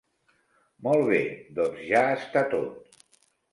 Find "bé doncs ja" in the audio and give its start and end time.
1.09-2.03